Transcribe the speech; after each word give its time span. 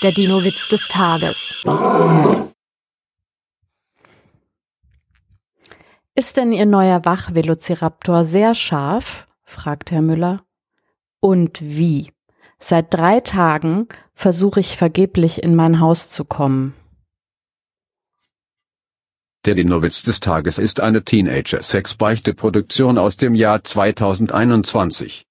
Der 0.00 0.12
Dino-Witz 0.12 0.68
des 0.68 0.86
Tages. 0.86 1.56
Ist 6.14 6.36
denn 6.36 6.52
Ihr 6.52 6.66
neuer 6.66 7.04
Wachvelociraptor 7.04 8.24
sehr 8.24 8.54
scharf? 8.54 9.26
fragt 9.42 9.90
Herr 9.90 10.02
Müller. 10.02 10.40
Und 11.18 11.58
wie? 11.60 12.12
Seit 12.60 12.94
drei 12.94 13.18
Tagen 13.18 13.88
versuche 14.14 14.60
ich 14.60 14.76
vergeblich 14.76 15.42
in 15.42 15.56
mein 15.56 15.80
Haus 15.80 16.10
zu 16.10 16.24
kommen. 16.24 16.74
Der 19.46 19.56
Dinowitz 19.56 20.04
des 20.04 20.20
Tages 20.20 20.58
ist 20.58 20.78
eine 20.78 21.02
Teenager-Sex-Beichte-Produktion 21.02 22.98
aus 22.98 23.16
dem 23.16 23.34
Jahr 23.34 23.64
2021. 23.64 25.26